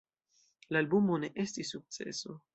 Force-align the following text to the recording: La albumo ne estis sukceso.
La 0.75 0.81
albumo 0.85 1.19
ne 1.25 1.31
estis 1.45 1.73
sukceso. 1.77 2.39